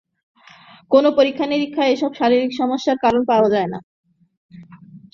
[0.91, 3.79] কোনো পরীক্ষা নিরীক্ষায় এসব শারীরিক সমস্যার কারণ পাওয়া যায় না।